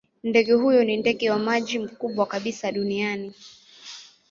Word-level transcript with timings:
Ndege 0.23 0.53
huyo 0.53 0.83
ni 0.83 0.97
ndege 0.97 1.29
wa 1.29 1.39
maji 1.39 1.79
mkubwa 1.79 2.25
kabisa 2.25 2.71
duniani. 2.71 3.31